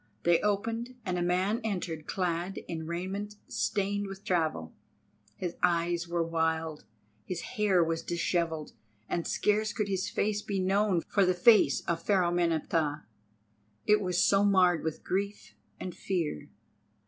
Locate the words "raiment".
2.87-3.35